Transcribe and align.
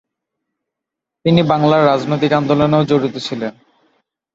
তিনি 1.25 1.41
বাংলার 1.43 1.81
রাজনৈতিক 1.85 2.31
আন্দোলনেও 2.33 2.87
জড়িত 2.89 3.15
ছিলেন। 3.27 3.53